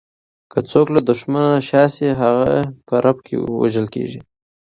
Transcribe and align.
که 0.51 0.59
څوک 0.69 0.87
له 0.95 1.01
دښمنه 1.09 1.59
شا 1.67 1.83
شي، 1.95 2.09
هغه 2.21 2.45
په 2.87 2.95
رپ 3.03 3.17
کې 3.27 3.35
وژل 3.61 3.87
کیږي. 3.95 4.19